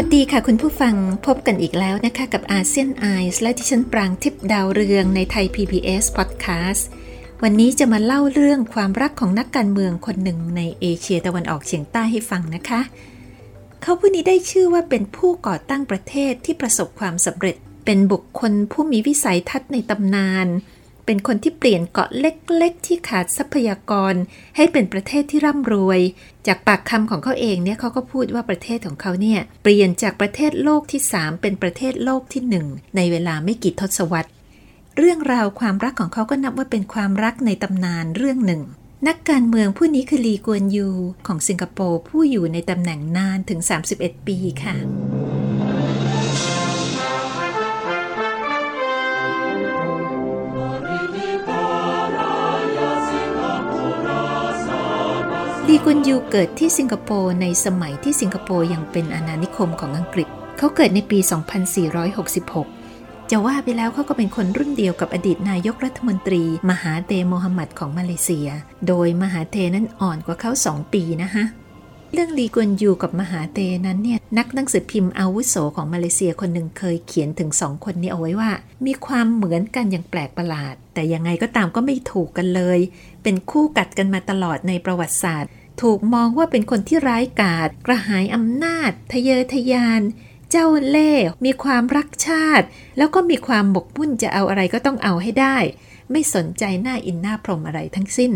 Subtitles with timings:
[0.00, 0.94] วัสดีค่ะคุณผู้ฟัง
[1.26, 6.82] พบกันอีกแล้วนะคะ กับอาเซียนไอส์และที่ฉันปรางทิพดาวเรืองในไทย PBS Podcast
[7.42, 12.80] วันนี้จะมาเล่าเรื่องความรักของนักการเมืองคนหนึ่งในเอเชียตะวันออกเฉียงใต้ให้ฟังนะคะ
[13.82, 20.46] เขาผู้นี้ได้ชื่อว่าเป็นผู้ก่อตั้งประเทศที่ประสบความสำเร็จ เป็นบุคคลผู้มีวิสัยทัศน์ในตำนาน
[21.10, 24.14] เป็นคนที่เปลี่ยนเกาะเล็กๆ ที่ขาดทรัพยากร
[24.56, 26.00] ให้เป็นประเทศที่ร่ำรวย
[26.46, 34.30] จากปากคำของเขาเองเนี่ยเขาก็พูดว่าประเทศของเขาเนี่ยเปลี่ยนจากประเทศโลกที่ 3 เป็นประเทศโลกที่ 1 ในเวลาไม่กี่ทศวรรษ
[34.96, 38.62] เรื่องราวความรักของเขาก็นับว่าเป็นความรักในตำนานเรื่องหนึ่ง
[39.08, 40.88] นักการเมืองผู้นี้คือลีกวนยู
[41.26, 43.60] ของสิงคโปร์ผู้อยู่ในตำแหน่งนานถึง
[43.94, 44.76] 31 ปีค่ะ
[55.72, 61.18] ลีกุนยูเกิดที่สิงคโปร์ในสมัยที่สิงคโปร์ยังเป็นอาณานิคมของอังกฤษ เขาเกิดในปี
[62.44, 68.48] 2466 จะว่าไปแล้วเขาก็เป็นคนรุ่นเดียวกับอดีตนายกรัฐมนตรี มหาเตโมฮัมหมัดของมาเลเซีย
[68.88, 71.44] โดยมหาเตนั้นอ่อนกว่าเขาสองปีนะคะ
[72.12, 78.50] เรื่องลีกวนยูกับมหาเตนั้นเนี่ยนักหนังสือพิมพ์อาวุโสของมาเลเซียคนหนึ่งเคยเขียนถึงสองคนนี้เอาไว้ว่า
[78.86, 82.78] มีความเหมือนกันอย่างแปลกประหลาด แต่ยังไงก็ตามก็ไม่ถูกกันเลย
[83.22, 85.50] เป็นคู่กัดกันมาตลอดในประวัติศาสตร์
[85.82, 90.00] ถูกมองว่าเป็นคนที่ร้ายกาจกระหายอำนาจ ทะเยอทะยาน
[90.50, 92.66] เจ้าเล่ห์มีความรักชาติ
[92.98, 95.56] แล้วก็มีความหมกมุ่นจะเอาอะไรก็ต้องเอาให้ได้
[96.10, 98.32] ไม่สนใจหน้าอินหน้าพรมอะไรทั้งสิ้น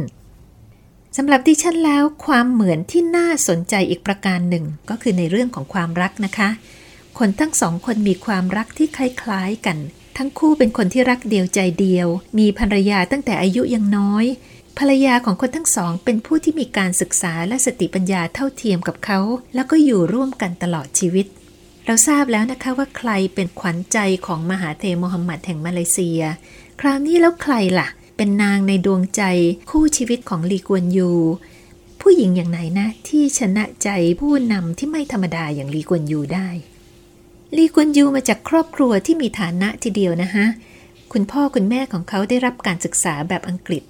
[1.17, 6.49] สำหรับดิฉันแล้วความเหมือนที่น่าสนใจอีกประการหนึ่ง ก็คือในเรื่องของความรักนะคะ
[7.19, 9.79] คนทั้งสองคนมีความรักที่คล้ายๆกัน
[10.17, 12.09] ทั้งคู่เป็นคนที่รักเดียวใจเดียว
[12.39, 14.25] มีภรรยาตั้งแต่อายุยังน้อย
[14.79, 19.21] ภรรยาของคนทั้งสอง เป็นผู้ที่มีการศึกษาและสติปัญญาเท่าเทียมกับเขา
[19.55, 21.27] แล้วก็อยู่ร่วมกันตลอดชีวิต
[21.87, 26.21] เราทราบแล้วนะคะว่าใครเป็นขวัญใจของมหาเทโมฮัมหมัดแห่งมาเลเซีย
[26.81, 29.23] คราวนี้แล้วใครล่ะ เป็นนางในดวงใจ
[29.71, 31.11] คู่ชีวิตของลีกวนยู
[32.01, 33.89] ผู้หญิงอย่างไหนนะที่ชนะใจ
[34.21, 36.49] ผู้นำที่ไม่ธรรมดาอย่างลีกวนยูได้
[37.57, 40.47] ลีกวนยูมาจากครอบครัวที่มีฐานะทีเดียวนะคะ
[41.13, 43.83] คุณพ่อคุณแม่ของเขาได้รับการศึกษาแบบอังกฤษ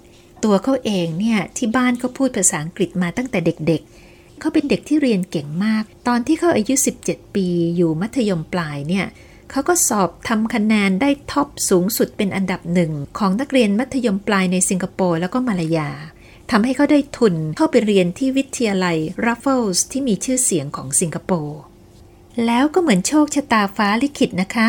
[0.45, 6.75] ตัวเขาเองเนี่ยที่บ้านก็พูดภาษาอังกฤษมาตั้งแต่เด็กๆ เขาเป็นเด็กที่เรียนเก่งมาก ตอนที่เขาอายุ
[7.05, 7.47] 17 ปี
[7.77, 9.07] อยู่มัธยมปลายเนี่ย
[9.51, 15.91] เขาก็สอบทำคะแนนได้ท็อปสูงสุดเป็นอันดับหนึ่งของนักเรียนมัธยมปลายในสิงคโปร์แล้วก็มาลายา
[16.51, 18.97] ทำให้เขาได้ทุนเข้าไปเรียนที่วิทยาลัย
[19.27, 21.61] Raffles ที่มีชื่อเสียงของสิงคโปร์
[22.47, 24.69] แล้วก็เหมือนโชคชะตาฟ้าลิขิตนะคะ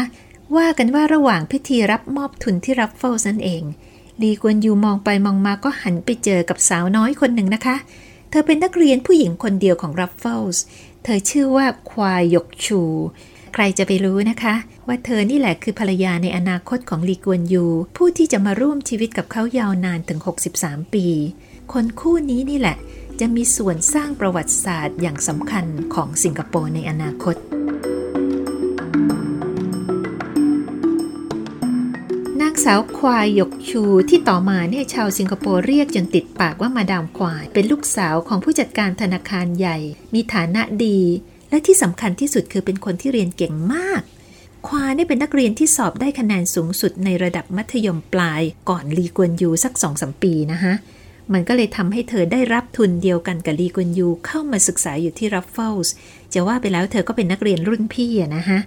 [0.56, 3.64] ว่ากันว่าระหว่างพิธีรับมอบทุนที่ Raffles นั่นเอง
[4.22, 7.76] ลีกวนยูมองไปมองมาก็หันไปเจอกับสาวน้อยคนหนึ่งนะคะ
[8.30, 10.58] เธอเป็นนักเรียนผู้หญิงคนเดียวของ Raffles
[11.04, 12.82] เธอชื่อว่าควายยกชู
[13.54, 14.56] ใครจะไปรู้นะคะ
[14.88, 17.66] ว่าเธอนี่แหละคือภรรยาในอนาคตของลีกวนยู
[17.98, 20.20] ผู้ที่จะมาร่วมชีวิตกับเขายาวนานถึง
[20.56, 21.08] 63 ปี
[21.74, 22.78] คนคู่นี้นี่แหละ
[23.26, 27.36] จะมีส่วนสร้างประวัติศาสตร์อย่างสำคัญของสิงคโปร์ในอนาคต
[32.42, 39.78] นางสาวควายหยกชูที่ต่อมาเนี่ยชาวสิงคโปร์เรียกจนติดปากว่ามาดามควาย เป็นลูกสาวของผู้จัดการธนาคารใหญ่
[40.14, 41.00] มีฐานะดี
[41.50, 44.02] และที่สำคัญที่สุดคือเป็นคนที่เรียนเก่งมาก
[44.68, 50.74] ควายนี่เป็นนักเรียนที่สอบได้คะแนนสูงสุดในระดับมัธยมปลายก่อนลีกวนยูสักสองสามปีนะคะ
[51.34, 55.94] มันก็เลยทำให้เธอได้รับทุนเดียวกันกับลีกวนยูเข้ามาศึกษาอยู่ที่ราฟเฟิลส์
[56.34, 58.60] จะว่าไปแล้วเธอก็เป็นนักเรียนรุ่นพี่อะนะคะ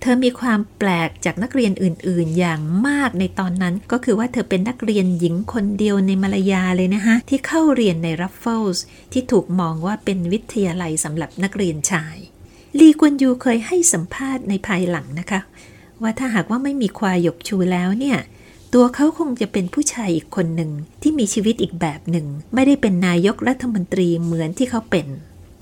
[0.00, 12.16] เธอมีความแปลกจากนักเรียนอื่น ๆ อย่างมากในตอนนั้นก็คือว่าเธอเป็นนักเรียนหญิงคนเดียวในมาลายาเลยนะคะที่เข้าเรียนในราฟเฟิลส์ที่ถูกมองว่าเป็นวิทยาลัยสำหรับนักเรียนชาย
[12.78, 15.40] ลีกวนยูเคยให้สัมภาษณ์ในภายหลังนะคะ
[16.02, 18.18] ว่าถ้าหากว่าไม่มีควายหยกชูแล้วเนี่ย
[18.74, 20.70] ตัวเขาคงจะเป็นผู้ชายอีกคนหนึ่ง
[21.02, 25.06] ที่มีชีวิตอีกแบบหนึ่ง ไม่ได้เป็นนายกรัฐมนตรีเหมือนที่เขาเป็น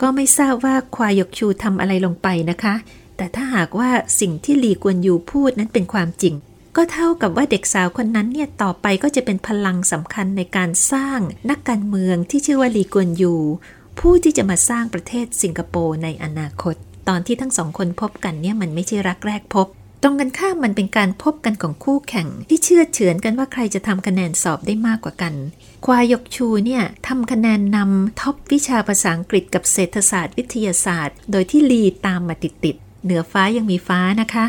[0.01, 2.75] ก็ไม่ทราบว่าควายหยกชูทำอะไรลงไปนะคะ
[3.17, 6.35] แต่ถ้าหากว่าสิ่งที่ลีกวนยูพูดนั้นเป็นความจริง
[6.77, 11.21] ก็เท่ากับว่าเด็กสาวคนนั้นเนี่ยต่อไปก็จะเป็นพลังสำคัญในการสร้าง
[11.51, 13.35] นักการเมืองที่ชื่อว่าลีกวนยู
[13.99, 16.75] ผู้ที่จะมาสร้างประเทศสิงคโปร์ในอนาคต
[17.09, 19.69] ตอนที่ทั้งสองคนพบกันเนี่ยมันไม่ใช่รักแรกพบ
[20.03, 25.35] ตรงกันข้ามมันเป็นการพบกันของคู่แข่ง ที่เชื่อเฉือนกันว่าใครจะทำคะแนนสอบได้มากกว่ากัน
[25.85, 34.47] ควายกชูเนี่ยทำคะแนนนำท็อปวิชาภาษาอังกฤษกับเศรษฐศาสตร์วิทยาศาสตร์ โดยที่ลีตามมาติดๆเหนือฟ้ายังมีฟ้านะคะ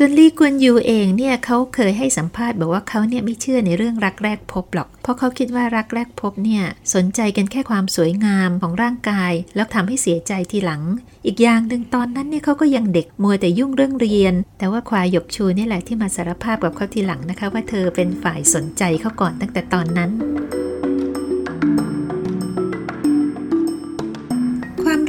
[0.00, 6.64] ส่วนลีกวนยูเองเนี่ยเขาเคยให้สัมภาษณ์บอกว่าเขาเนี่ยไม่เชื่อในเรื่องรักแรกพบหรอก เพราะเขาคิดว่ารักแรกพบเนี่ย
[6.94, 10.82] สนใจกันแค่ความสวยงามของร่างกาย แล้วทำให้เสียใจทีหลัง
[11.26, 20.10] อีกอย่างหนึ่งตอนนั้นเนี่ยเขาก็ยังเด็กมัวแต่ยุ่งเรื่องเรียน แต่ว่าควายหยกชูนี่แหละที่มาสารภาพกับเขาทีหลังนะคะ ว่าเธอเป็นฝ่ายสนใจเขาก่อนตั้งแต่ตอนนั้น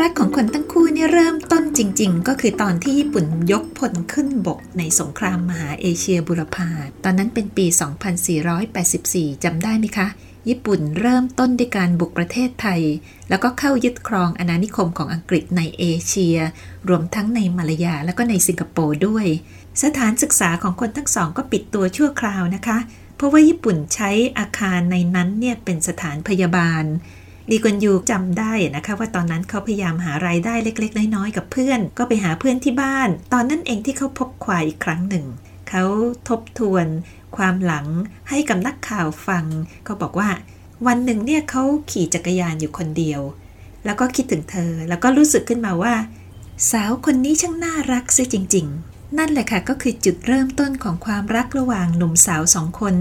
[0.01, 6.69] รักของคนทั้งคู่นี่เริ่มต้นจริง ๆ ก็คือตอนที่ญี่ปุ่นยกพลขึ้นบกในสงครามมหาเอเชียบุรพา
[7.03, 7.65] ตอนนั้นเป็นปี
[8.49, 10.07] 2484 จำได้ไหมคะ
[10.49, 12.81] ญี่ปุ่นเริ่มต้นด้วยการบุกประเทศไทย
[13.29, 16.37] แล้วก็เข้ายึดครองอาณานิคมของอังกฤษในเอเชีย
[16.89, 19.25] รวมทั้งในมาลายาและก็ในสิงคโปร์ด้วย
[19.83, 22.77] สถานศึกษาของคนทั้งสองก็ปิดตัวชั่วคราวนะคะ
[23.15, 26.83] เพราะว่าญี่ปุ่นใช้อาคารในนั้นเนี่ยเป็นสถานพยาบาล
[27.49, 35.25] ลีกวนยูจำได้นะคะว่าตอนนั้นเขาพยายามหารายได้เล็ก ๆ น้อยๆกับเพื่อน ก็ไปหาเพื่อนที่บ้าน ตอนนั้นเองที่เขาพบควายอีกครั้งหนึ่ง
[35.69, 35.83] เขา
[36.29, 36.85] ทบทวน
[37.37, 37.87] ความหลัง
[38.29, 39.45] ให้กับนักข่าวฟัง
[39.85, 40.29] เขาบอกว่า
[40.87, 43.21] วันหนึ่งเนี่ยเขาขี่จักรยานอยู่คนเดียว
[43.85, 45.93] แล้วก็คิดถึงเธอ แล้วก็รู้สึกขึ้นมาว่า
[46.71, 52.95] สาวคนนี้ช่างน่ารักซิจริง ๆ นั่นแหละค่ะก็คือจุดเริ่มต้นของความรักระหว่างหนุ่มสาวสองคน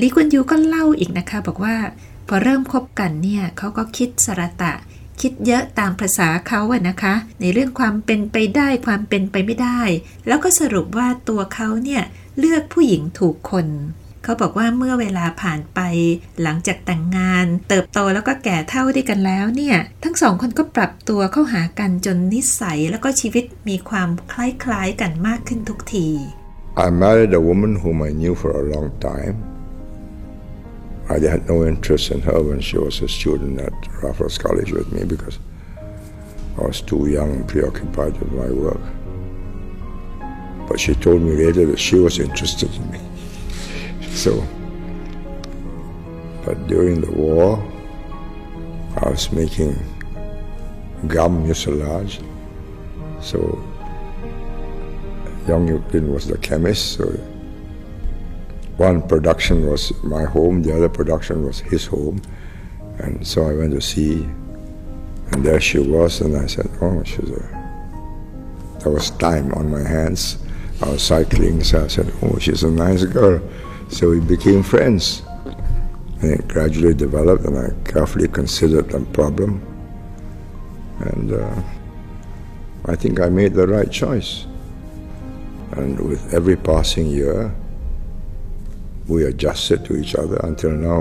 [0.00, 1.74] ลีกวนยูก็เล่าอีกนะคะบอกว่า
[2.32, 4.72] พอเริ่มคบกันเนี่ยเขาก็คิดสระตะ
[5.20, 9.80] คิดเยอะตามภาษาเขาอะนะคะ ในเรื่องความเป็นไปได้ความเป็นไปไม่ได้
[10.26, 12.02] แล้วก็สรุปว่าตัวเขาเนี่ย
[12.38, 13.66] เลือกผู้หญิงถูกคน
[14.24, 15.80] เขาบอกว่าเมื่อเวลาผ่านไป
[16.42, 24.34] หลังจากแต่งงาน เติบโตแล้วก็แก่เท่าด้วยกันแล้วเนี่ย ทั้งสองคนก็ปรับตัวเข้าหากันจนนิสัยแล้วก็ชีวิตมีความค
[24.70, 26.08] ล้ายๆกันมากขึ้นทุกที
[26.84, 29.36] I married a woman whom I knew for a long time
[31.10, 34.92] I had no interest in her when she was a student at Raffles College with
[34.92, 35.40] me because
[36.56, 38.80] I was too young and preoccupied with my work.
[40.68, 43.00] But she told me later that she was interested in me.
[44.10, 44.44] So,
[46.44, 47.58] but during the war,
[48.96, 49.78] I was making
[51.06, 52.20] gum mucilage.
[53.20, 53.38] So,
[55.48, 57.04] Young Yuklin was the chemist, so
[58.80, 62.22] one production was my home, the other production was his home.
[62.96, 64.22] And so I went to see,
[65.32, 67.44] and there she was, and I said, Oh, she's a.
[68.80, 70.38] There was time on my hands.
[70.80, 73.42] I was cycling, so I said, Oh, she's a nice girl.
[73.90, 75.22] So we became friends.
[76.22, 79.60] And it gradually developed, and I carefully considered the problem.
[81.00, 81.62] And uh,
[82.86, 84.46] I think I made the right choice.
[85.72, 87.54] And with every passing year,
[89.12, 91.00] we adjusted to each other until now.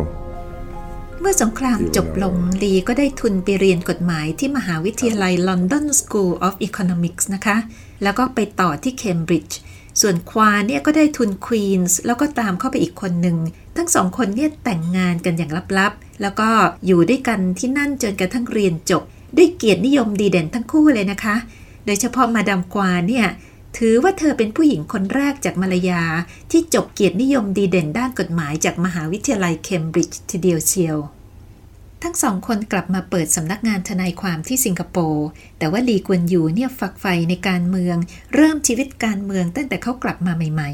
[1.22, 7.58] เมื่อสงครามจบลงลีก็ได้ทุนไปเรียนกฎหมายที่มหาวิทยาลัย London School of Economics นะคะ
[8.04, 9.58] แล้วก็ไปต่อที่เคมบริดจ์
[10.02, 13.38] ส่วนควาเนี่ยก็ได้ทุนควีนส์แล้วก็ตามเข้าไปอีกคนหนึ่ง
[13.78, 16.50] ทั้งสองคนเนี่ยแต่งงานกันอย่างลับๆ แล้วก็
[16.86, 19.04] อยู่ด้วยกันที่นั่นจนกระทั่งเรียนจบ
[19.38, 21.36] ด้วยเกียรตินิยมดีเด่นทั้งคู่เลยนะคะ
[21.86, 23.26] โดยเฉพาะมาดามควาเนี่ย
[23.78, 26.04] ถือว่าเธอเป็นผู้หญิงคนแรกจากมาลายา
[26.52, 30.98] ที่จบเกียรตินิยมดีเด่นด้านกฎหมายจากมหาวิทยาลัยเคมบริดจ์ทีเดียวเชียว
[32.04, 35.28] ทั้งสองคนกลับมาเปิดสำนักงานทนายความที่สิงคโปร์
[35.58, 37.98] แต่ว่าลีกวนยูเนี่ยฝักใฝ่ในการเมือง
[38.36, 40.72] เริ่มชีวิตการเมืองตั้งแต่เขากลับมาใหม่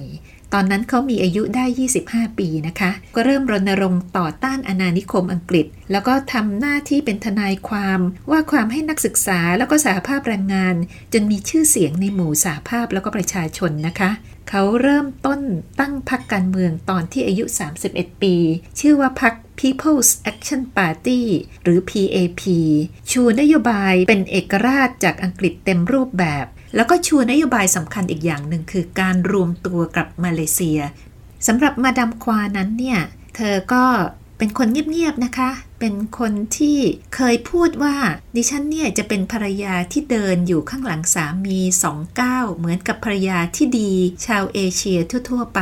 [0.53, 1.65] ตอนนั้นเขามีอายุได้
[2.01, 7.99] 25 ปีนะคะ ก็เริ่มรณรงค์ต่อต้านอาณานิคมอังกฤษ แล้วก็ทำหน้าที่เป็นทนายความ
[8.31, 10.75] ว่าความให้นักศึกษาแล้วก็สหภาพแรงงาน
[11.13, 14.11] จนมีชื่อเสียงในหมู่สหภาพแล้วก็ประชาชนนะคะ
[14.49, 15.41] เขาเริ่มต้น
[15.79, 17.43] ตั้งพรรคการเมืองตอนที่อายุ
[17.83, 18.35] 31 ปี
[18.79, 21.21] ชื่อว่าพรรค People's Action Party
[21.63, 22.43] หรือ PAP
[23.11, 30.79] ชูนโยบายเป็นเอกราชจากอังกฤษเต็มรูปแบบ แล้วก็ชูนโยบายสำคัญอีกอย่างหนึ่งคือการรวมตัวกับมาเลเซีย
[31.47, 32.99] สำหรับมาดามควานั้นเนี่ย
[33.35, 33.85] เธอก็
[34.37, 36.79] เป็นคนเงียบๆนะคะ เป็นคนที่
[37.15, 37.95] เคยพูดว่า
[38.35, 43.91] ดิฉันเนี่ยจะเป็นภรรยาที่เดินอยู่ข้างหลังสามีสองก้าวเหมือนกับภรรยาที่ดี
[44.25, 45.61] ชาวเอเชียทั่ว ๆ ไป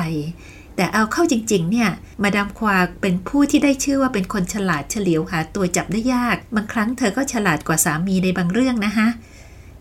[0.75, 1.89] แต่เอาเข้าจริง ๆ เนี่ย
[2.24, 9.08] มาดามควาเป็นผู้ที่ได้ชื่อว่าเป็นคนฉลาดเฉลียวหาตัวจับได้ยาก บางครั้งเธอก็ฉลาดกว่าสามีในบางเรื่องนะคะ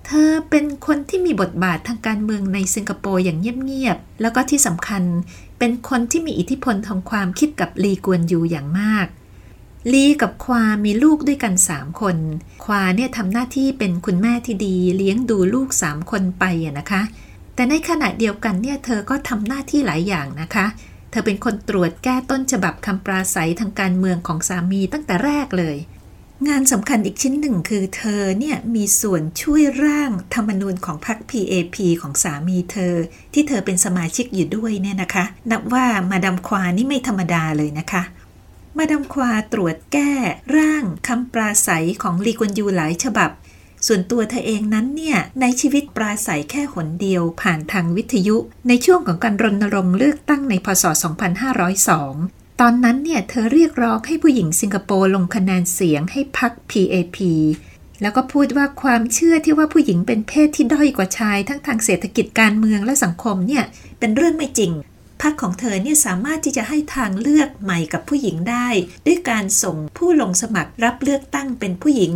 [0.07, 5.03] เธอเป็นคนที่มีบทบาททางการเมืองในสิงคโปร์อย่างเงียบๆ แล้วก็ที่สำคัญ
[5.59, 9.07] เป็นคนที่มีอิทธิพลทางความคิดกับลีกวนยูอย่างมาก
[9.93, 12.17] ลีกับความีลูกด้วยกันสามคน
[12.65, 17.03] ควาเนี่ยทำหน้าที่เป็นคุณแม่ที่ดี เลี้ยงดูลูกสามคนไปอะนะคะ
[17.55, 20.67] แต่ในขณะเดียวกันเนี่ยเธอก็ทำหน้าที่หลายอย่างนะคะ
[21.11, 25.77] เธอเป็นคนตรวจแก้ต้นฉบับคำปราศัยทางการเมืองของสามีตั้งแต่แรกเลย
[26.49, 32.95] งานสำคัญอีกชิ้นหนึ่งคือเธอเนี่ยมีส่วนช่วยร่างธรรมนูญของพรรค PAP ของสามีเธอ
[33.35, 38.03] ที่เธอเป็นสมาชิกอยู่ด้วยเนี่ยนะคะ นับว่ามาดามควานี่ไม่ธรรมดาเลยนะคะ
[38.79, 40.13] มาดามควาตรวจแก้
[40.57, 43.31] ร่างคำปราศัยของลีกวนยูหลายฉบับ
[43.87, 48.37] ส่วนตัวเธอเองนั้นเนี่ยในชีวิตปราศัยแค่หนเดียวผ่านทางวิทยุ
[48.69, 50.85] ในช่วงของการรณรงค์เลือกตั้งในพศ
[51.51, 57.19] 2502 ตอนนั้นเนี่ยเธอเรียกร้องให้ผู้หญิงสิงคโปร์ลงคะแนนเสียงให้พรรค PAP
[58.03, 63.65] แล้วก็พูดว่าความเชื่อที่ว่าผู้หญิงเป็นเพศที่ด้อยกว่าชาย ทั้งทางเศรษฐกิจการเมืองและสังคมเนี่ย
[63.99, 64.73] เป็นเรื่องไม่จริง
[65.23, 68.69] พรรคของเธอเนี่ยสามารถที่จะให้ทางเลือกใหม่กับผู้หญิงได้
[69.07, 72.15] ด้วยการส่งผู้ลงสมัครรับเลือกตั้งเป็นผู้หญิง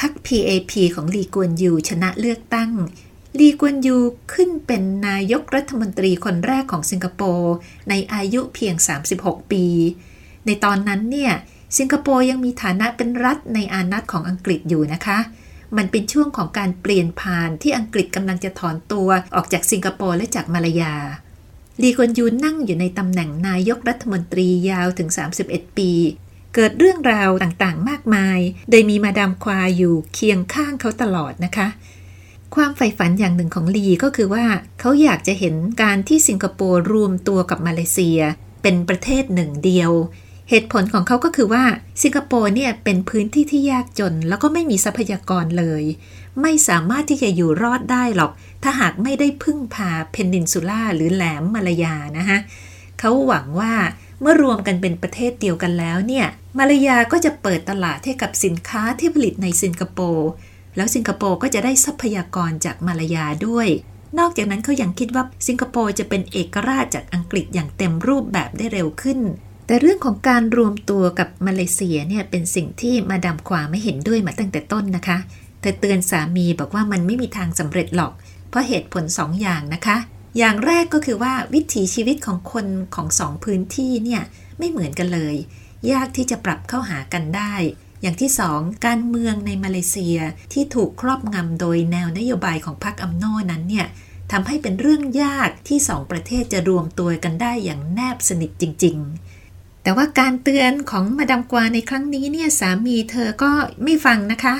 [0.00, 2.70] พรรค PAP ของลีกวนยูชนะเลือกตั้ง
[3.40, 3.96] ลีกวนยู
[4.32, 7.54] ขึ้นเป็นนายกรัฐมนตรีคนแรกของสิงคโปร์
[7.88, 8.74] ในอายุเพียง
[9.14, 9.64] 36 ปี
[10.46, 11.32] ในตอนนั้นเนี่ย
[11.78, 15.18] สิงคโปร์ยังมีฐานะเป็นรัฐในอานัตของอังกฤษอยู่นะคะ
[15.76, 20.94] มันเป็นช่วงของการเปลี่ยนผ่านที่อังกฤษกำลังจะถอนตัวออกจากสิงคโปร์และจากมาลายา
[21.82, 25.08] ลีกวนยูนั่งอยู่ในตำแหน่งนายกรัฐมนตรียาวถึง
[25.44, 25.90] 31 ปี
[26.54, 28.38] เกิดเรื่องราวต่างๆ มากมาย
[28.70, 31.68] โดยมีมาดามควาอยู่เคียงข้างเขาตลอดนะคะ
[32.54, 34.44] ความใฝ่ฝันอย่างหนึ่งของลีก็คือว่า
[34.80, 38.20] เขาอยากจะเห็นการที่สิงคโปร์รวมตัวกับมาเลเซีย
[38.62, 39.92] เป็นประเทศหนึ่งเดียว
[40.50, 41.64] เหตุผลของเขาก็คือว่า
[42.02, 45.82] สิงคโปร์เนี่ยเป็นพื้นที่ที่ยากจน แล้วก็ไม่มีทรัพยากรเลย
[46.42, 48.32] ไม่สามารถที่จะอยู่รอดได้หรอก
[48.62, 52.38] ถ้าหากไม่ได้พึ่งพาเพนนินซูล่าหรือแหลมมาลายานะคะ
[52.98, 53.72] เขาหวังว่า
[54.20, 56.26] เมื่อรวมกันเป็นประเทศเดียวกันแล้วเนี่ย
[56.58, 60.28] มาลายาก็จะเปิดตลาดให้กับสินค้าที่ผลิตในสิงคโปร์
[60.76, 63.68] แล้วสิงคโปร์ก็จะได้ทรัพยากรจากมาลายาด้วย
[64.18, 69.20] นอกจากนั้นเขายัางคิดว่าสิงคโปร์จะเป็นเอกราชจากอังกฤษอย่างเต็มรูปแบบได้เร็วขึ้น
[69.66, 75.18] แต่เรื่องของการรวมตัวกับมาเลเซียเนี่ยเป็นสิ่งที่มาดามควาไม่เห็นด้วยมาตั้งแต่ต้นนะคะ
[75.60, 78.12] เธอเตือนสามีบอกว่ามันไม่มีทางสำเร็จหรอก
[78.50, 79.96] เพราะเหตุผลสองอย่างนะคะ
[80.38, 84.22] อย่างแรกก็คือว่าวิถีชีวิตของคนของสองพื้นที่เนี่ย
[84.58, 85.36] ไม่เหมือนกันเลย
[85.92, 87.54] ยากที่จะปรับเข้าหากันได้
[88.04, 90.18] อย่างที่สองการเมืองในมาเลเซีย
[90.52, 93.86] ที่ถูกครอบงำโดยแนวนโยบายของพรรคอัมโนนั้นเนี่ย
[94.32, 98.96] ทำให้เป็นเรื่องยากที่สองประเทศจะรวมตัวกันได้อย่างแนบสนิทจริง
[99.40, 103.50] ๆ แต่ว่าการเตือนของมาดามกวาในครั้งนี้เนี่ยสามีเธอก็
[103.84, 104.54] ไม่ฟังนะคะ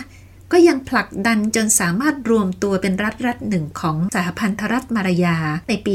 [0.53, 5.37] ก็ยังผลักดันจนสามารถรวมตัวเป็นรัฐรัฐหนึ่งของสหพันธรัฐมาลายา
[5.69, 5.95] ในปี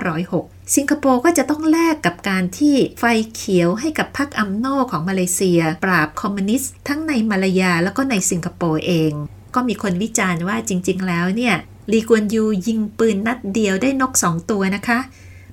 [0.00, 3.04] 2506 สิงคโปร์ก็จะต้องแลกกับการที่ไฟ
[3.34, 9.12] เขียวให้กับพรรคอัมโนของมาเลเซีย ปราบคอมมิวนิสต์ทั้งในมาลายาแล้วก็ในสิงคโปร์เอง
[9.54, 11.54] ก็มีคนวิจารณ์ว่าจริง ๆ แล้วเนี่ย
[11.92, 14.98] ลีกวนยูยิงปืนนัดเดียวได้นกสองตัวนะคะ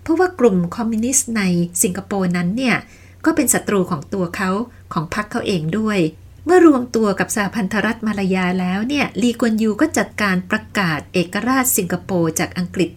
[0.01, 1.41] เพราะว่ากลุ่มคอมมิวนิสต์ใน
[1.83, 2.75] สิงคโปร์นั้นเนี่ย
[3.25, 4.49] ก็เป็นศัตรูของตัวเขา
[4.93, 5.99] ของพรรคเขาเองด้วย
[6.45, 12.89] เมื่อรวมตัวกับสหพันธรัฐมาลายาแล้วเนี่ยลีกวนยูก็จัดการประกาศเอกราชสิงคโปร์จากอังกฤษ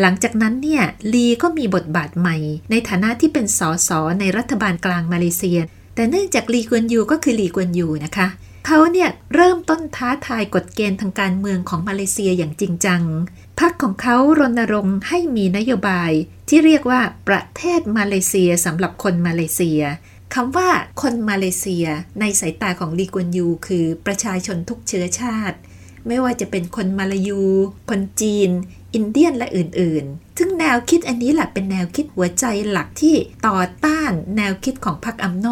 [0.00, 2.36] หลังจากนั้นเนี่ยลีก็มีบทบาทใหม่
[2.70, 5.58] ในฐานะที่เป็นสสในรัฐบาลกลางมาเลเซีย
[5.94, 8.28] แต่เนื่องจากลีกวนยูก็คือลีกวนยูนะคะ
[8.66, 13.02] เขาเนี่ยเริ่มต้นท้าทายกฎเกณฑ์ทางการเมืองของมาเลเซียอย่างจริงจัง
[13.60, 16.12] พรรคของเขารณรงค์ให้มีนโยบาย
[16.48, 19.80] ที่เรียกว่าประเทศมาเลเซียสำหรับคนมาเลเซีย
[20.34, 20.68] คำว่า
[21.02, 21.86] คนมาเลเซีย
[22.20, 25.56] ในสายตาของลีกวนยู คือประชาชนทุกเชื้อชาติ
[26.06, 27.42] ไม่ว่าจะเป็นคนมาลายู
[27.90, 28.50] คนจีน
[28.96, 35.46] อินเดียนและอื่นๆ ซึ่งแนวคิดอันนี้แหละเป็นแนวคิดหัวใจหลักที่ต่อต้านแนวคิดของพรรคอัมโน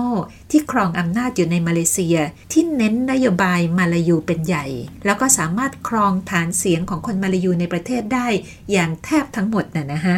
[0.50, 2.16] ที่ครองอำนาจอยู่ในมาเลเซีย
[2.52, 4.64] ที่เน้นนโยบายมาลายูเป็นใหญ่
[5.04, 8.26] แล้วก็สามารถครองฐานเสียงของคนมาลายูในประเทศได้
[8.72, 10.16] อย่างแทบทั้งหมดน่ะนะฮะ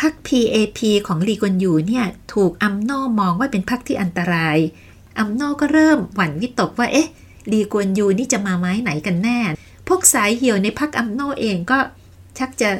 [0.00, 2.04] พรรค PAP ของลีกวนยูเนี่ย
[2.34, 4.58] ถูกอัมโนมองว่าเป็นพรรคที่อันตราย
[5.18, 7.08] อัมโนก็เริ่มหวั่นวิตกว่าเอ๊ะ
[7.52, 9.38] ลีกวนยูนี่จะมาไม้ไหนกันแน่
[9.88, 11.78] พวกสายเหี่ยวในพรรคอัมโนเองก็
[12.38, 12.70] ชักจะ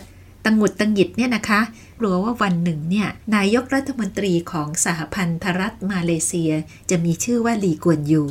[0.45, 1.61] ตะหงุดตะหงิดเนี่ยนะคะ
[2.01, 6.53] กลัวว่าวันหนึ่งเนี่ยนายกรัฐมนตรีของสหพันธรัฐมาเลเซีย
[6.91, 8.25] จะมีชื่อว่าลีกวนยู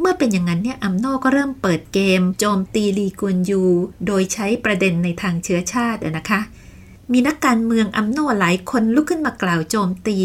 [0.00, 3.62] เมื่อเป็นอย่างนั้นเนี่ยอัมโนก็เริ่มเปิดเกม โจมตีลีกวนยู
[4.06, 6.40] โดยใช้ประเด็นในทางเชื้อชาตินะคะ
[7.12, 10.18] มีนักการเมืองอัมโนหลายคนลุกขึ้นมากล่าวโจมตี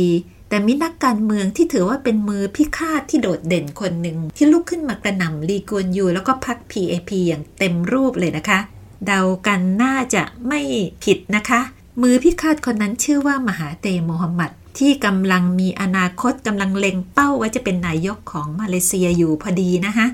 [0.50, 8.60] แต่มีนักการเมืองที่ถือว่าเป็นมือพิฆาตที่โดดเด่นคนหนึ่งที่ลุกขึ้นมากระหน่ำลีกวนยูแล้วก็พัก PAP อย่างเต็มรูปเลยนะคะ
[9.06, 10.62] เดากันน่าจะไม่
[11.04, 11.62] ผิดนะคะ
[12.02, 20.06] มือพิฆาตคนนั้นชื่อว่ามหาเตโมฮัมหมัดที่กำลังมีอนาคตกำลังเล็งเป้าว่าจะเป็นนายกของมาเลเซียอยู่พอดีนะคะ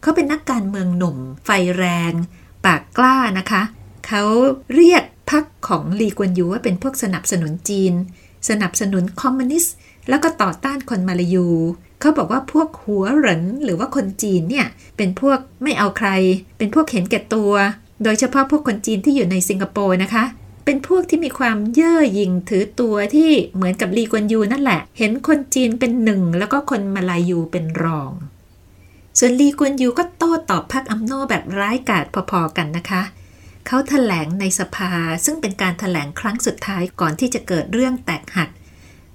[0.00, 2.12] เขาเป็นนักการเมืองหนุ่ม ไฟแรง
[2.64, 3.62] ปากกล้านะคะ
[4.06, 4.22] เขา
[4.74, 7.92] เรียกพรรคของลีกวนยูว่าเป็นพวกสนับสนุนจีน
[8.48, 9.74] สนับสนุนคอมมิวนิสต์
[10.08, 11.46] แล้วก็ต่อต้านคนมาลายู
[12.00, 14.66] เขาบอกว่าพวกหัวเหรนหรือว่าคนจีนเนี่ย
[14.96, 16.08] เป็นพวกไม่เอาใคร
[16.58, 17.52] เป็นพวกเห็นแก่ตัว
[18.02, 20.24] โดยเฉพาะพวกคนจีนที่อยู่ในสิงคโปร์นะคะ
[20.64, 28.10] เป็นพวกที่มีความเย่อหยิ่งถือตัวที่เหมือนกับลีกวนยูนั่นแหละ เห็นคนจีนเป็นหนึ่งแล้วก็คนมาลายูเป็นรอง
[29.18, 33.02] ส่วนลีกวนยูก็โต้ตอบพรรคอัมโนแบบร้ายกาจพอๆกันนะคะ
[33.66, 34.92] เขาถแถลงในสภา
[35.24, 38.48] ซึ่งเป็นการถแถลงครั้งสุดท้ายก่อนที่จะเกิดเรื่องแตกหัก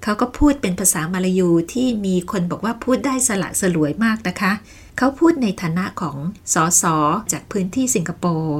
[0.02, 4.52] เขาก็พูดเป็นภาษามาลายูที่มีคนบอกว่าพูดได้สละสลวยมากนะคะ
[4.98, 6.16] เขาพูดในฐานะของ
[6.52, 6.96] สอสอ
[7.32, 8.58] จากพื้นที่สิงคโปร์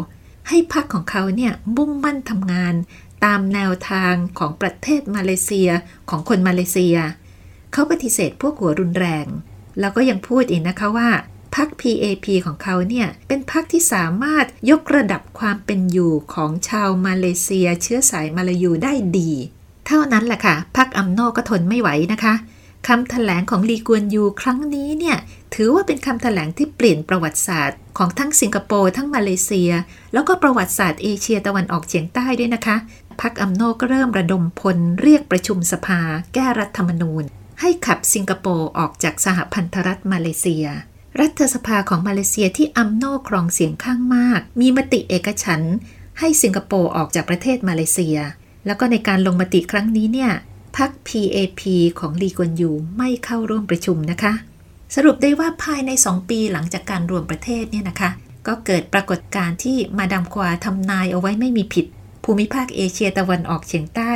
[0.49, 2.75] ให้พรรคของเขาเนี่ยมุ่งมั่นทำงาน
[3.25, 5.70] ตามแนวทางของประเทศมาเลเซีย
[6.11, 6.96] ของคนมาเลเซีย
[7.72, 9.26] เขาปฏิเสธพวกหัวรุนแรง
[9.80, 11.11] แล้วก็ยังพูดอีกนะคะว่า
[11.56, 19.32] พรรค PAP ของเขาเนี่ย เป็นพรรคที่สามารถยกระดับความเป็นอยู่ของชาวมาเลเซีย เชื้อสายมาลายูได้ดี
[19.87, 22.35] เท่านั้นแหละค่ะพรรคอัมโนก็ทนไม่ไหวนะคะ
[22.89, 25.17] คำถแถลงของลีกวนยูครั้งนี้เนี่ย
[25.55, 29.73] ถือว่าเป็นคำถแถลงที่เปลี่ยนประวัติศาสตร์ ของทั้งสิงคโปร์ทั้งมาเลเซีย
[30.12, 32.77] แล้วก็ประวัติศาสตร์เอเชียตะวันออกเฉียงใต้ด้วยนะคะ
[33.21, 36.01] พรรคอัมโนก็เริ่มระดมพลเรียกประชุมสภา
[36.35, 37.25] แก้รัฐธรรมนูญ
[37.61, 40.67] ให้ขับสิงคโปร์ออกจากสหพันธรัฐมาเลเซีย
[41.21, 45.62] รัฐสภาของมาเลเซียที่อัมโนครองเสียงข้างมาก มีมติเอกฉัน
[46.19, 48.19] ให้สิงคโปร์ออกจากประเทศมาเลเซีย
[48.66, 50.31] แล้วก็ในการลงมติครั้งนี้เนี่ย
[50.76, 51.62] พรรค PAP
[52.00, 54.33] ของลีกวนยูไม่เข้าร่วมประชุมนะคะ
[54.95, 58.11] สรุปได้ว่าภายใน 2 ปีหลังจากการรวมประเทศเนี่ยนะคะ
[58.47, 61.87] ก็เกิดปรากฏการณ์ที่มาดามควาทำนายเอาไว้ไม่มีผิด
[62.25, 64.12] ภูมิภาคเอเชียตะวันออกเฉียงใต้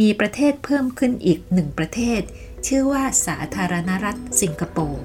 [0.00, 2.20] มีประเทศเพิ่มขึ้นอีกหนึ่งประเทศ
[2.66, 5.02] ชื่อว่าสาธารณรัฐสิงคโปร์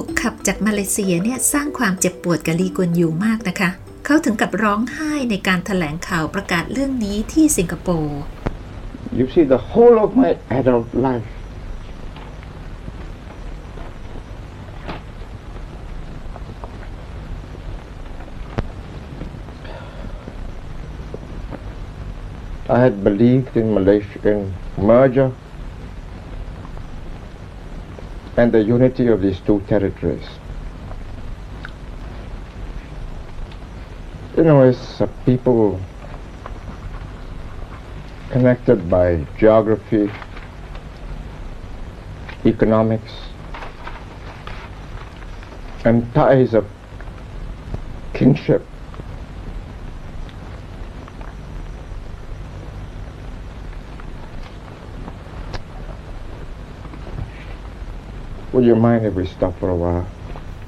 [0.00, 3.70] ถูกขับจากมาเลเซียเนี่ยสร้างความเจ็บปวดกับลีกวนยูมากนะคะ
[4.04, 8.18] เขาถึงกับร้องไห้ในการถแถลงข่าวประกาศเรื่องนี้ที่สิงคโปร์
[9.18, 11.30] You see the whole of my adult life
[22.76, 24.38] I had believed in Malaysia in
[24.90, 25.28] merger
[28.36, 30.26] and the unity of these two territories.
[34.36, 35.80] You know, as a people
[38.30, 40.10] connected by geography,
[42.44, 43.12] economics,
[45.86, 46.66] and ties of
[48.12, 48.66] kinship.
[58.56, 60.04] Would you mind if we stop for a while?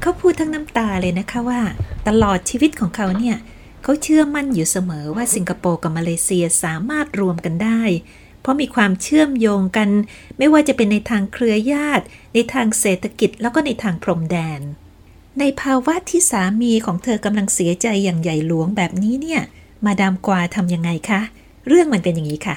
[0.01, 1.61] เขาพูดทั้งน้ำตาเลยนะคะว่า
[2.09, 3.37] ตลอดชีวิตของเขาเนี่ย
[3.83, 7.83] เขาเชื่อมั่นอยู่เสมอว่าสิงคโปร์กับมาเลเซียสามารถรวมกันได้
[8.40, 9.88] เพราะมีความเชื่อมโยงกัน
[10.38, 14.61] ไม่ว่าจะเป็นในทางเครือญาติ ในทางเศรษฐกิจแล้วก็ในทางพรมแดน
[15.38, 19.40] ในภาวะที่สามีของเธอกำลังเสียใจอย่างใหญ่หลวงแบบนี้เนี่ย
[19.85, 21.20] มาดามกวาทำยังไงคะ
[21.66, 22.57] เรื่องมันเป็นอย่างนี้ค่ะ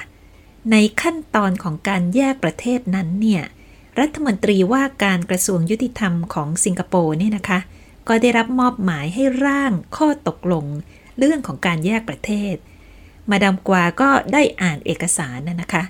[0.70, 3.44] ในขั้นตอนของการแยกประเทศนั้นเนี่ย
[4.00, 7.58] รัฐมนตรีว่าการกระทรวงยุติธรรมของสิงคโปร์เนี่ยนะคะ
[8.08, 10.64] ก็ได้รับมอบหมายให้ร่างข้อตกลง
[11.18, 12.54] เรื่องของการแยกประเทศ
[13.30, 15.82] มาดามกวาก็ได้อ่านเอกสารนะนะคะ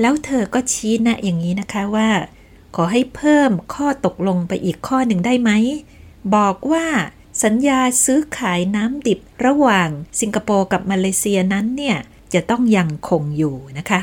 [0.00, 2.10] แล้วเธอก็ชี้แนะอย่างนี้นะคะว่า
[2.76, 5.50] ขอให้เพิ่มข้อตกลงไปอีกข้อหนึ่งได้ไหม
[6.34, 6.86] บอกว่า
[7.44, 9.88] สัญญาซื้อขายน้ำดิบระหว่าง
[10.20, 11.96] สิงคโปร์กับมาเลเซียนั้นเนี่ย
[12.34, 14.00] จะต้องยังคงอยู่นะคะ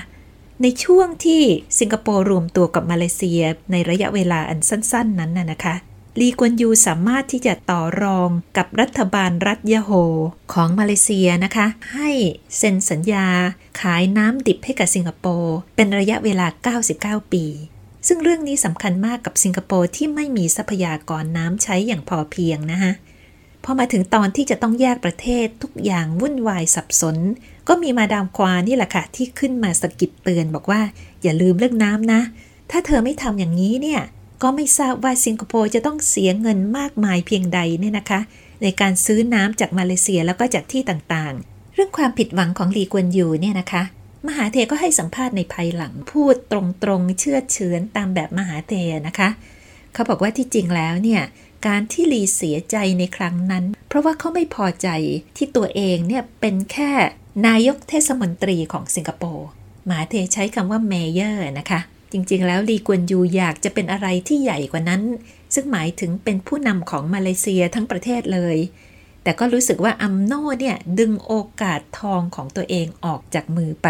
[0.62, 1.44] ในช่วงที่
[1.80, 3.42] สิงคโปร์รวมตัวกับมาเลเซีย
[3.72, 5.76] ในระยะเวลาอันสั้น ๆ นั้นน่ะนะคะ
[6.20, 9.92] ลีกวนยูสามารถที่จะต่อรองกับรัฐบาลรัฐยะโฮ
[10.54, 12.10] ของมาเลเซียนะคะ ให้
[12.58, 13.28] เซ็นสัญญา
[13.82, 16.48] ขายน้ำดิบให้กับสิงคโปร์เป็นระยะเวลา
[17.24, 17.46] 99 ปี
[18.08, 22.92] ซึ่งเรื่องนี้สำคัญมากกับสิงคโปร์ที่ไม่มีทรัพยากรน้ำใช้อย่างพอเพียงนะคะ
[23.64, 27.18] พอมาถึงตอนที่จะต้องแยกประเทศทุกอย่างวุ่นวายสับสน
[27.68, 30.82] ก็มีมาดามควานี่แหละค่ะ ที่ขึ้นมาสกิดเตือนบอกว่า
[31.24, 32.22] อย่าลืมเรื่องน้ำนะ
[32.72, 34.02] ถ้าเธอไม่ทำอย่างนี้เนี่ย
[34.44, 38.20] ก็ไม่ทราบว่าสิงคโปร์จะต้องเสียเงินมากมายเพียงใดเนี่ยนะคะ
[38.62, 43.84] ในการซื้อน้ำจากมาเลเซียแล้วก็จากที่ต่างๆ เรื่องความผิดหวังของลีกวนยูเนี่ยนะคะ
[44.28, 48.74] มหาเทก็ให้สัมภาษณ์ในภายหลังพูดตรงๆเชื่อเฉือนตามแบบมหาเท
[49.08, 49.30] นะคะ
[49.94, 51.22] เขาบอกว่าที่จริงแล้วเนี่ย
[51.68, 54.88] การที่ลีเสียใจในครั้งนั้น เพราะว่าเขาไม่พอใจ
[55.38, 56.92] ที่ตัวเองเนี่ยเป็นแค่
[57.44, 59.48] นายกเทศมนตรีของสิงคโปร์
[59.86, 61.80] มหาเธร์ใช้คำว่า mayor นะคะ
[62.12, 65.02] จริงๆ แล้วลีกวนยูอยากจะเป็นอะไรที่ใหญ่กว่านั้น
[65.54, 68.58] ซึ่งหมายถึงเป็นผู้นำของมาเลเซียทั้งประเทศเลย
[69.24, 73.88] แต่ก็รู้สึกว่าอัมโนเนี่ยดึงโอกาสทองของตัวเองออกจากมือไป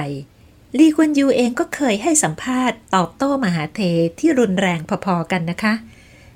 [0.78, 3.82] ลีกวนยูเองก็เคยให้สัมภาษณ์ตอบโต้มหาเธร์
[4.20, 5.74] ที่รุนแรงพอๆกันนะคะ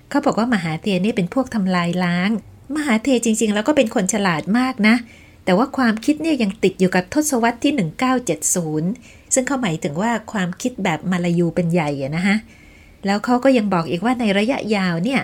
[0.10, 2.30] เขาบอกว่ามหาเธร์นี่เป็นพวกทำลายล้าง
[2.76, 4.96] มหาเทจริงๆ แล้วก็เป็นคนฉลาดมากนะ
[5.46, 7.74] แต่ว่าความคิดเนี่ยยังติดอยู่กับทศวรรษที่
[8.54, 12.38] 1970 ซึ่งเขาหมายถึงว่าความคิดแบบมาลายูเป็นใหญ่อะนะฮะ
[13.06, 15.22] แล้วเขาก็ยังบอกอีกว่าในระยะยาวเนี่ย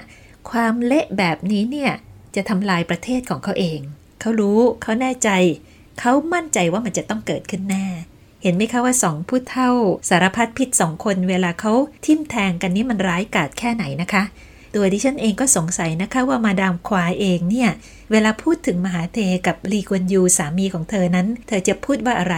[0.52, 1.92] ความเละแบบนี้เนี่ย
[2.36, 3.80] จะทำลายประเทศของเขาเอง
[4.22, 5.30] เขารู้เขาแน่ใจ
[6.00, 7.86] เขามั่นใจว่ามันจะต้องเกิดขึ้นแน่
[8.44, 9.70] เห็นไหมคะว่าสองผู้เท่า
[10.10, 11.74] สารพัดพิษสองคนเวลาเขา
[12.06, 14.24] ทิ่มแทงกันนี่มันร้ายกาจแค่ไหนนะคะ
[14.76, 17.70] ตัวดิฉันเองก็สงสัยนะคะว่ามาดามควาเองเนี่ย
[18.12, 22.36] เวลาพูดถึงมหาเทกับลีกวนยูสามีของเธอนั้น เธอจะพูดว่าอะไร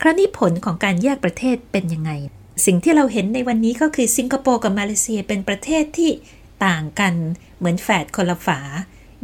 [0.00, 2.10] คราวนี้ผลของการแยกประเทศเป็นยังไง
[2.66, 6.10] สิ่งที่เราเห็นในวันนี้ก็คือสิงคโปร์กับมาเลเซียเป็นประเทศที่
[6.66, 7.14] ต่างกัน
[7.58, 8.60] เหมือนแฝดคนละฝา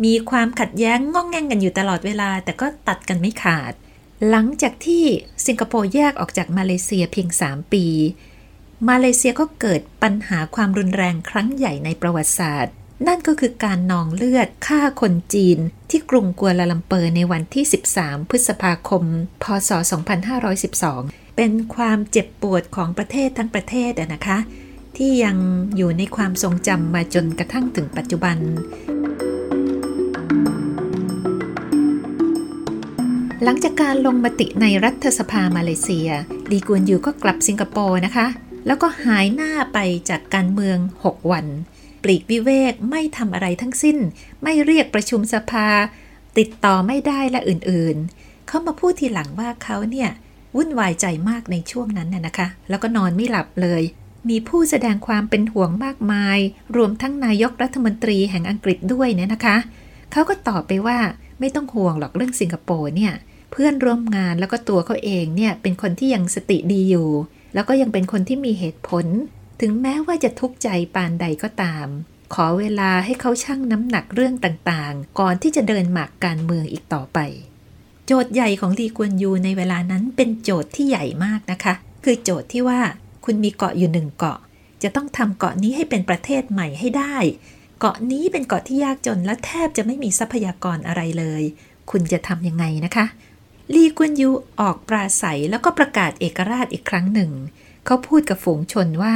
[0.05, 3.73] มีความขัดแย้งง่องแง่งกันอยู่ตลอดเวลา แต่ก็ตัดกันไม่ขาด
[4.31, 5.05] หลังจากที่
[5.47, 7.87] สิงคโปร์แยกออกจากมาเลเซียเพียง 3 ปี
[8.89, 12.75] มาเลเซียก็เกิดปัญหาความรุนแรงครั้งใหญ่ในประวัติศาสตร์
[13.07, 15.59] นั่นก็คือการนองเลือดฆ่าคนจีน
[15.91, 17.65] ที่กรุงกัวลาลัมเปอร์ในวันที่
[17.97, 19.03] 13 พฤษภาคม
[19.43, 19.71] พศ
[20.73, 24.39] 2512 เป็นความเจ็บปวดของประเทศทั้งประเทศนะคะ
[24.97, 25.37] ที่ยัง
[25.77, 28.37] อยู่ในความทรงจำมาจนกระทั่งถึงปัจจุบัน
[33.45, 36.09] หลังจากการลงมติในรัฐสภามาเลเซีย
[36.51, 38.27] ลีกวนยูก็กลับสิงคโปร์นะคะ
[38.67, 39.79] แล้วก็หายหน้าไป
[40.11, 41.47] จากการเมือง 6 วัน
[42.03, 43.99] ปลีกวิเวกไม่ทำอะไรทั้งสิ้น
[44.43, 45.69] ไม่เรียกประชุมสภา
[46.39, 50.11] ติดต่อไม่ได้และอื่นๆ เขามาพูดทีหลังว่าเขาเนี่ย
[50.57, 53.83] วุ่นวายใจมากในช่วงนั้นน่ะนะคะ แล้วก็นอนไม่หลับเลย
[54.29, 56.39] มีผู้แสดงความเป็นห่วงมากมาย
[56.77, 59.57] รวมทั้งนายกรัฐมนตรีแห่งอังกฤษด้วยเนี่ยนะคะ
[60.13, 60.99] เขาก็ตอบไปว่า
[61.41, 63.13] ไม่ต้องห่วงหรอกเรื่องสิงคโปร์เนี่ย
[63.53, 67.09] เพื่อนร่วมงานแล้วก็ตัวเขาเองเนี่ยเป็นคนที่ยังสติดีอยู่
[67.57, 69.07] แล้วก็ยังเป็นคนที่มีเหตุผล
[69.61, 71.87] ถึงแม้ว่าจะทุกข์ใจปานใดก็ตาม
[72.35, 77.19] ขอเวลาให้เขาชั่งน้ำหนักเรื่องต่างๆ ก่อนที่จะเดินหมากการเมืองอีกต่อไป
[78.07, 82.81] โจทย์ใหญ่ของลีกวนยูในเวลานั้นเป็นโจทย์ที่ใหญ่มากนะคะ คือโจทย์ที่ว่า
[83.25, 84.39] คุณมีเกาะอยู่หนึ่งเกาะ
[84.83, 87.17] จะต้องทำเกาะนี้ให้เป็นประเทศใหม่ให้ได้
[87.81, 91.43] เกาะนี้เป็นเกาะที่ยากจนและแทบจะไม่มีทรัพยากรอะไรเลย
[91.91, 93.07] คุณจะทำยังไงนะคะ
[93.75, 97.31] ลีกวนยูออกปราศัยแล้วก็ประกาศเอกราชอีกครั้งหนึ่ง
[97.87, 99.15] เขาพูดกับฝูงชนว่า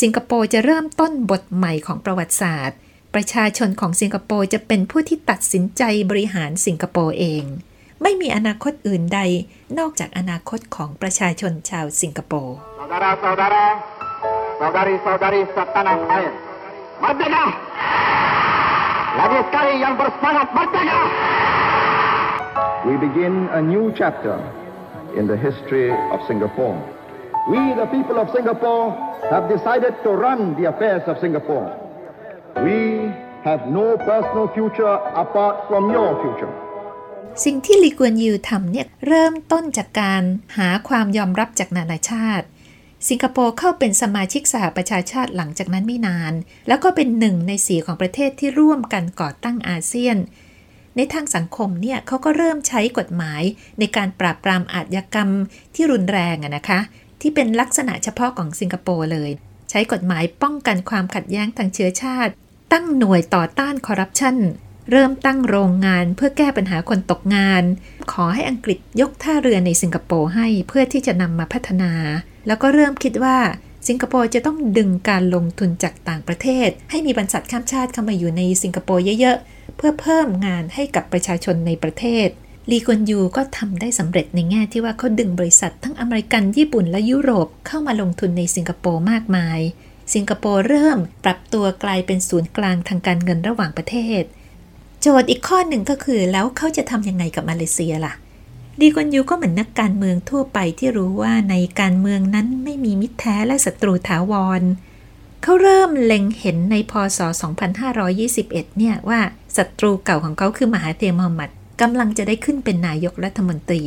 [0.00, 2.78] สิงคโปร์จะเริ่มต้นบทใหม่ของประวัติศาสตร์
[3.14, 7.44] ประชาชนของสิงคโปร์จะเป็นผู้ที่ตัดสินใจบริหารสิงคโปร์เอง
[8.02, 9.20] ไม่มีอนาคตอื่นใด
[9.78, 12.56] นอกจากอนาคตของประชาชนชาวสิงคโปร์
[14.58, 16.30] saudari saudari setanah air,
[17.02, 17.44] merdeka!
[19.18, 21.00] Lagi sekali yang bersemangat merdeka!
[22.84, 24.36] We begin a new chapter
[25.16, 26.76] in the history of Singapore.
[27.48, 28.92] We, the people of Singapore,
[29.32, 31.64] have decided to run the affairs of Singapore.
[32.66, 33.08] We
[33.48, 36.52] have no personal future apart from your future.
[37.44, 40.22] สิ่งที่ลีกวนยูทำเนี่ยเริ่มต้นจากการ
[40.58, 42.46] หาความยอมรับจากนานาชาติ
[43.08, 46.32] สิงคโปร์เข้าเป็นสมาชิกสหประชาชาติหลังจากนั้นไม่นาน
[46.68, 50.16] แล้วก็เป็นหนึ่งในสีของประเทศที่ร่วมกันก่อตั้งอาเซียน
[50.96, 53.42] ในทางสังคมเนี่ยเขาก็เริ่มใช้กฎหมาย
[53.78, 55.30] ในการปราบปรามอาชญากรรม
[55.74, 56.80] ที่รุนแรงนะคะ
[57.20, 59.30] ที่เป็นลักษณะเฉพาะของสิงคโปร์เลย
[59.70, 62.32] ใช้กฎหมายป้องกันความขัดแย้งทางเชื้อชาติ
[62.72, 64.36] ตั้งหน่วยต่อต้านคอร์รัปชัน
[64.90, 67.62] เริ่มตั้งโรงงานเพื่อแก้ปัญหาคนตกงาน
[68.12, 71.92] ขอให้อังกฤษยกท่าเรือในสิงคโปร์ให้เพื่อที่จะนำมาพัฒนา
[72.46, 73.38] แล้วก็เริ่มคิดว่า
[73.88, 82.28] สิงคโปร์จะต้องดึงการลงทุนจากต่างประเทศ ให้มีบรรษัทข้ามชาติเข้ามาอยู่ในสิงคโปร์เยอะๆ เพื่อเพิ่มงานให้กับประชาชนในประเทศ
[82.70, 89.60] ลีกวนยูก็ทำได้สำเร็จในแง่ที่ว่าเขาดึงบริษัททั้งอเมริกันญี่ปุ่นและยุโรปเข้ามาลงทุนในสิงคโปร์มากมาย
[90.14, 94.22] สิงคโปร์เริ่มปรับตัวกลายเป็นศูนย์กลางทางการเงินระหว่างประเทศ
[95.00, 98.14] โจทย์อีกข้อหนึ่งก็คือแล้วเขาจะทำยังไงกับมาเลเซียล่ะ
[98.80, 104.62] ดีกวนยูก็เหมือนนักการเมืองทั่วไปที่รู้ว่าในการเมืองนั้นไม่มีมิตรแท้และศัตรูถาวร
[105.42, 107.20] เขาเริ่มเล็งเห็นในพศ
[107.98, 109.20] 2521 เนี่ยว่า
[109.56, 113.84] ศัตรูเก่าของเขาคือมหาเทมฮัมมัดกำลังจะได้ขึ้นเป็นนายกรัฐมนตรี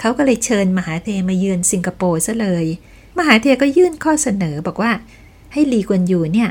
[0.00, 2.64] เขาก็เลยเชิญมหาเทมาเยือนสิงคโปร์ซะเลย
[3.18, 4.92] มหาเทก็ยื่นข้อเสนอบอกว่า
[5.52, 6.50] ให้ลีกวนยูเนี่ย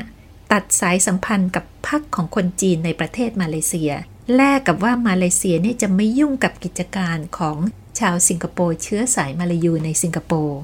[0.52, 3.92] ตัดสายสัมพันธ์กับพรรคของคนจีนในประเทศมาเลเซีย
[4.36, 7.58] แลกกับว่ามาเลเซียเนี่ยจะไม่ยุ่งกับกิจการของ
[7.98, 10.58] ชาวสิงคโปร์เชื้อสายมาลายูในสิงคโปร์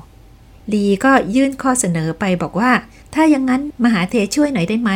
[0.73, 2.73] ลีก็ยื่นข้อเสนอไปบอกว่า
[3.15, 4.91] ถ้าอย่างนั้นมหาเทช่วยหน่อยได้ไหม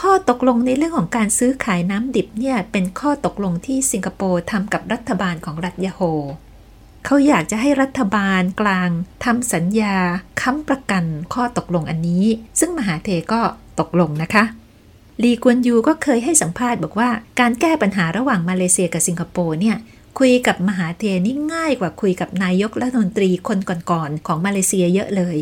[0.00, 6.00] ข้อตกลงในเรื่องของการซื้อขายน้ำดิบเนี่ยเป็นข้อตกลงที่สิงคโปร์ทำกับรัฐบาลของรัฐยาโฮ
[7.04, 8.90] เขาอยากจะให้รัฐบาลกลาง
[9.24, 9.96] ทำสัญญา
[10.40, 11.04] ค้ำประกัน
[11.34, 12.24] ข้อตกลงอันนี้
[12.60, 13.40] ซึ่งมหาเทก็
[13.80, 14.44] ตกลงนะคะ
[15.22, 19.76] ลีกวนยูก็เคยให้สัมภาษณ์บอกว่า การแก้ปัญหาระหว่างมาเลเซียกับสิงคโปร์เนี่ย
[20.18, 23.58] คุยกับมหาเทนี่ง่ายกว่าคุยกับนายกรัฐมนตรีคน
[23.90, 25.36] ก่อนๆของมาเลเซียเยอะเลย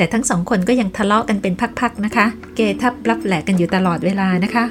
[0.00, 4.64] แต่ทั้งสองคนก็ยังทะเลาะกันเป็นพักๆนะคะ เกทับรับแหลกกันอยู่ตลอดเวลานะคะ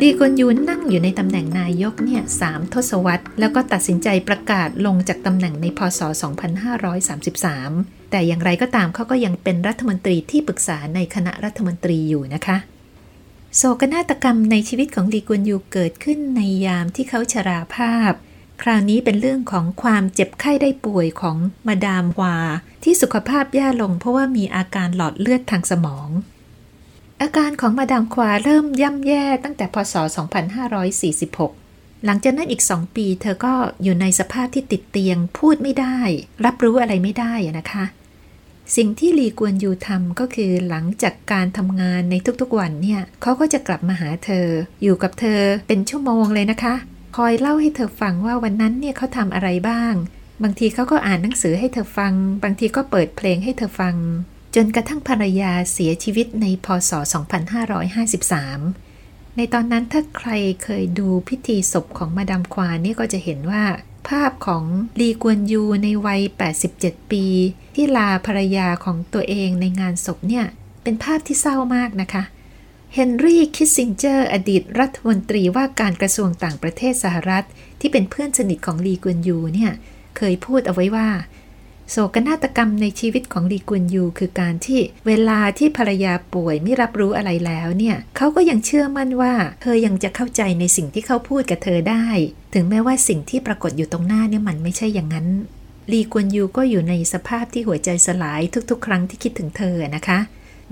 [0.00, 6.00] ลีกวนยูนั่งอยู่ในตำแหน่งนายกเนี่ยสามทศวรรษ แล้วก็ตัดสินใจประกาศลงจากตำแหน่งในพศ
[6.90, 12.56] 2533 แต่อย่างไรก็ตามเขาก็ยังเป็นรัฐมนตรีที่ปรึกษาในคณะรัฐมนตรีอยู่นะคะ
[13.56, 18.14] โศกนาฏกรรมในชีวิตของลีกวนยูเกิดขึ้นในยามที่เขาชราภาพ
[18.62, 21.36] คราวนี้เป็นเรื่องของความเจ็บไข้ได้ป่วยของ
[21.66, 22.36] มาดามวา
[22.84, 26.08] ที่สุขภาพแย่ลงเพราะว่ามีอาการหลอดเลือดทางสมอง
[27.22, 29.94] อาการของมาดามควาเริ่มย่ำแย่ตั้งแต่พศ
[30.80, 35.98] 2546 หลังจากนั้นอีกสองปี เธอก็อยู่ในสภาพที่ติดเตียงพูดไม่ได้
[36.44, 37.84] รับรู้อะไรไม่ได้นะคะ
[38.76, 44.46] สิ่งที่ลีกวนยูทำก็คือหลังจากการทำงานในทุกๆวันเนี่ยเขาก็จะกลับมาหาเธอ
[44.82, 46.74] อยู่กับเธอเป็นชั่วโมงเลยนะคะ
[47.16, 49.94] คอยเล่าให้เธอฟังว่าวันนั้นเนี่ยเขาทำอะไรบ้าง
[50.42, 53.96] บางทีเขาก็อ่านหนังสือให้เธอฟัง บางทีก็เปิดเพลงให้เธอฟัง
[54.54, 56.92] จนกระทั่งภรรยาเสียชีวิตในพศ
[58.34, 60.30] 2553 ในตอนนั้นถ้าใคร
[60.62, 63.64] เคยดูพิธีศพของมาดามควานนี่ก็จะเห็นว่า
[64.08, 64.64] ภาพของ
[65.00, 66.20] ลีกวนยูในวัย
[66.66, 67.24] 87 ปี
[67.74, 70.46] ที่ลาภรรยาของตัวเองในงานศพเนี่ย
[70.82, 77.44] เป็นภาพที่เศร้ามากนะคะเเฮนรี่คิสซิงเจอร์ อดีตรัฐมนตรีว่าการกระทรวงต่างประเทศสหรัฐ
[77.80, 79.72] ที่เป็นเพื่อนสนิทของลีกวนยูเนี่ย
[80.16, 81.08] เคยพูดเอาไว้ว่า
[81.90, 92.06] โศกนาฏกรรมในชีวิตของลีกุนยู คือการที่เวลาที่ภรรยาป่วยไม่รับรู้อะไรแล้วเนี่ยเขาก็ยังเชื่อมั่นว่าเธอยังจะเข้าใจในสิ่งที่เขาพูดกับเธอได้
[92.54, 95.26] ถึงแม้ว่าสิ่งที่ปรากฏอยู่ตรงหน้าเนี่ยมันไม่ใช่อย่างนั้น
[95.92, 100.18] ลีกวนยูก็อยู่ในสภาพที่หัวใจสลายทุกๆ ครั้งที่คิดถึงเธอนะคะ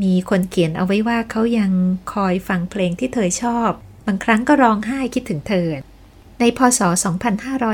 [0.03, 1.73] มีคนเขียนเอาไว้ว่าเขายัง
[2.13, 3.71] คอยฟังเพลงที่เธอชอบ
[4.07, 5.69] บางครั้งก็ร้องไห้คิดถึงเธอ
[6.41, 6.81] ในพศ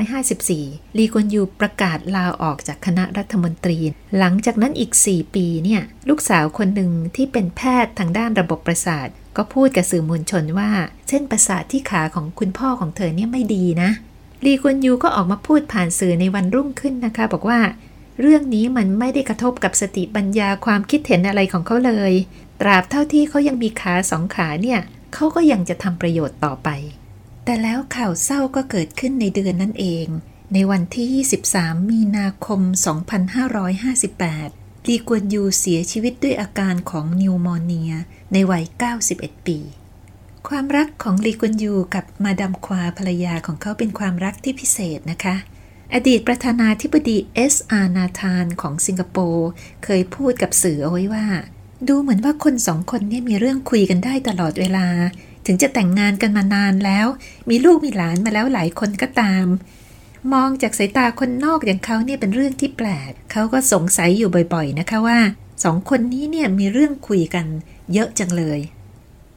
[0.03, 3.79] 2554 ลีกวนยูประกาศลาออกจากคณะรัฐมนตรี
[4.19, 10.71] หลังจากนั้นอีก 4 ปีเนี่ย ลูกสาวคนหนึ่งที่เป็นแพทย์ทางด้านระบบประสาท ก็พูดกับสื่อมวลชนว่า
[11.09, 13.91] เส้นประสาทที่ขาของคุณพ่อของเธอเนี่ยไม่ดีนะ
[14.45, 17.59] ลีกวนยูก็ออกมาพูดผ่านสื่อในวันรุ่งขึ้นนะคะ บอกว่า
[18.20, 22.12] เรื่องนี้มันไม่ได้กระทบกับสติปัญญาความคิดเห็นอะไรของเขาเลย
[22.61, 24.81] ตราบเท่าที่เขายังมีขาสองขาเนี่ย
[25.14, 26.68] เขาก็ยังจะทำประโยชน์ต่อไป
[27.44, 30.07] แต่แล้วข่าวเศร้าก็เกิดขึ้นในเดือนนั้นเอง
[30.52, 31.24] ในวันที่
[31.55, 32.61] 23 มีนาคม
[33.94, 37.92] 2558 ลีกวนยูเสียชีวิตด้วยอาการของนิวโมเนีย
[38.33, 38.64] ในวัย
[39.07, 39.59] 91 ปี
[40.48, 45.37] ความรักของลีกวนยูกับมาดามควาภรรยาของเขาเป็นความรักที่พิเศษนะคะ
[45.94, 49.49] อดีตประธานาธิบดีเอสอานาธานของสิงคโปร์
[49.85, 51.27] เคยพูดกับสื่อเอาไว้ว่า
[51.88, 54.87] ดูเหมือนว่าคนสองคนนี้มีเรื่องคุยกันได้ตลอดเวลา
[55.46, 57.07] ถึงจะแต่งงานกันมานานแล้ว
[57.49, 59.46] มีลูกมีหลานมาแล้วหลายคนก็ตาม
[60.33, 65.18] มองจากสายตาคนนอกอย่างเขาเนี่ยเป็นเรื่องที่แปลกเขาก็สงสัยอยู่บ่อยๆนะคะว่า
[65.64, 67.46] สองคนนี้เนี่ยมีเรื่องคุยกัน
[67.92, 68.61] เยอะจังเลย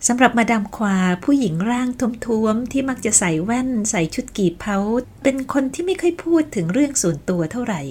[0.07, 1.87] สำหรับมาดามควาผู้หญิงร่าง
[2.25, 4.77] ท้วมๆ ที่มักจะใส่แว่น ใส่ชุดกีบเพา
[5.23, 7.81] เป็นคนที่ไม่ค่อยพูดถึงเรื่องส่วนตัวเท่าไหร่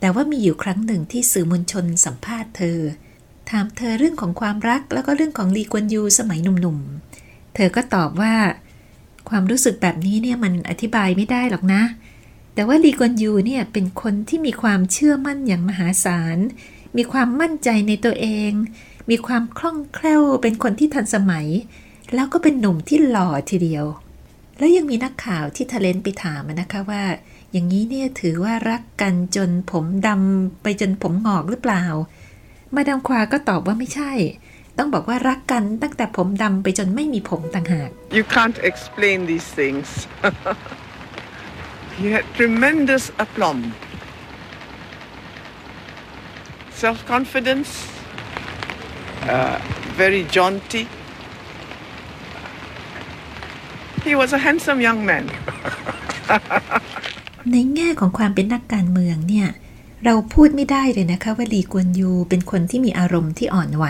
[0.00, 2.78] แต่ว่ามีอยู่ครั้งหนึ่งที่สื่อมวลชนสัมภาษณ์เธอ
[3.50, 8.34] ถามเธอเรื่องของความรักแล้วก็เรื่องของลีกวนยูสมัยหนุ่มๆ เธอก็ตอบว่า
[9.28, 11.82] ความรู้สึกแบบนี้เนี่ยมันอธิบายไม่ได้หรอกนะ
[12.54, 16.38] แต่ว่าลีกอนยูเนี่ยเป็นคนที่มีความเชื่อมั่นอย่างมหาศาล
[16.96, 18.52] มีความมั่นใจในตัวเอง
[19.10, 21.46] มีความคล่องแคล่วเป็นคนที่ทันสมัย
[22.14, 23.84] แล้วก็เป็นหนุ่มที่หล่อทีเดียว
[24.58, 27.02] แล้วยังมีนักข่าวที่ทะเลนไปถามนะคะว่า
[27.52, 31.84] อย่างนี้เนี่ยถือว่ารักกันจนผมดำไปจนผมงอกหรือเปล่า
[32.74, 34.12] มาดามควาก็ตอบว่าไม่ใช่
[34.78, 39.88] ต้องบอกว่ารักกันตั้งแต่ผมดำไปจนไม่มีผมต่างหาก You can't explain these things
[41.98, 43.62] He had tremendous aplomb
[46.82, 47.70] self-confidence
[49.34, 49.56] uh,
[50.00, 50.84] very jaunty
[54.04, 55.24] He was a handsome young man
[57.52, 59.48] ในแง่ของความเป็นนักการเมืองเนี่ย
[60.04, 63.86] เราพูดไม่ได้เลยนะคะว่าลีกวนยูเป็นคนที่มีอารมณ์ที่อ่อนไหว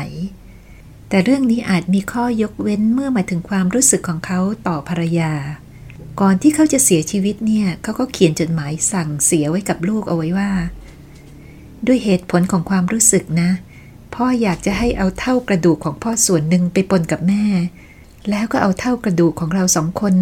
[1.08, 5.32] แต่เรื่องนี้อาจมีข้อยกเว้นเมื่อมาถึงความรู้สึกของเขาต่อภรรยา
[6.20, 10.50] ก่อนที่เขาจะเสียชีวิตเนี่ยเขาก็เขียนจดหมายสั่งเสียไว้กับลูกเอาไว้ว่า
[11.86, 13.50] ด้วยเหตุผลของความรู้สึกนะ
[14.14, 17.44] พ่ออยากจะให้เอาเท่ากระดูกของพ่อส่วนหนึ่งไปปนกับแม่
[18.30, 20.14] แล้วก็เอาเท่ากระดูกของเราสองคน